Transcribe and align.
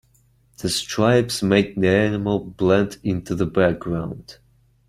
The 0.57 0.69
stripes 0.69 1.43
made 1.43 1.75
the 1.75 1.87
animal 1.87 2.39
blend 2.39 2.97
into 3.03 3.35
the 3.35 3.45
background, 3.45 4.39